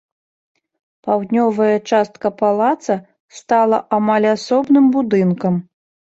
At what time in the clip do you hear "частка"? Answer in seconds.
1.89-2.31